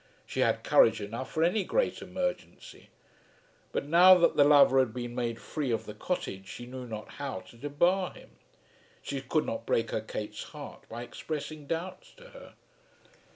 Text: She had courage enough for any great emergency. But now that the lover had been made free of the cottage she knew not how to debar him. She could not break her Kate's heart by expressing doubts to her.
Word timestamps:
She 0.25 0.39
had 0.39 0.63
courage 0.63 0.99
enough 0.99 1.31
for 1.31 1.43
any 1.43 1.63
great 1.63 2.01
emergency. 2.01 2.89
But 3.71 3.85
now 3.85 4.15
that 4.17 4.35
the 4.35 4.43
lover 4.43 4.79
had 4.79 4.95
been 4.95 5.13
made 5.13 5.39
free 5.39 5.69
of 5.69 5.85
the 5.85 5.93
cottage 5.93 6.47
she 6.47 6.65
knew 6.65 6.87
not 6.87 7.07
how 7.07 7.41
to 7.51 7.55
debar 7.55 8.11
him. 8.11 8.31
She 9.03 9.21
could 9.21 9.45
not 9.45 9.67
break 9.67 9.91
her 9.91 10.01
Kate's 10.01 10.41
heart 10.45 10.89
by 10.89 11.03
expressing 11.03 11.67
doubts 11.67 12.13
to 12.13 12.29
her. 12.31 12.55